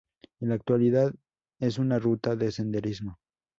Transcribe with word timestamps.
En 0.39 0.49
la 0.49 0.55
actualidad 0.55 1.13
es 1.59 1.77
una 1.77 1.99
ruta 1.99 2.35
de 2.35 2.51
senderismo. 2.51 3.19